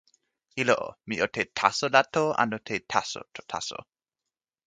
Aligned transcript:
ilo 0.61 0.75
o, 0.85 0.87
mi 1.11 1.19
o 1.25 1.27
te 1.37 1.45
"taso 1.59 1.89
la" 1.95 2.01
to 2.17 2.23
anu 2.45 2.59
te 2.69 2.79
"taso" 2.79 3.21
to 3.33 3.41
taso? 3.51 3.77